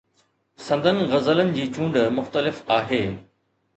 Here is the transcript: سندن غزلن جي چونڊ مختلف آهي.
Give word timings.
سندن 0.67 0.97
غزلن 1.11 1.53
جي 1.57 1.67
چونڊ 1.75 1.99
مختلف 2.17 2.63
آهي. 2.81 3.03